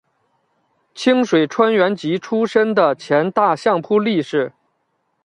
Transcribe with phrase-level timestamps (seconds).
[0.95, 4.51] 清水川元吉出身的前大相扑力士。